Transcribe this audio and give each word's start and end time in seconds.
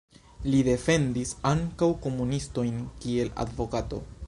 Li 0.45 0.61
defendis 0.67 1.33
ankaŭ 1.51 1.91
komunistojn 2.07 2.83
kiel 3.05 3.33
advokato. 3.47 4.05